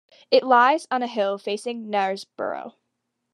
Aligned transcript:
It 0.31 0.43
lies 0.43 0.87
on 0.89 1.03
a 1.03 1.07
hill 1.07 1.37
facing 1.37 1.85
Knaresborough. 1.91 2.73